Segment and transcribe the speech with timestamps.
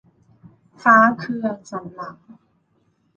[0.83, 2.17] ฟ้าเคืองสันหลัง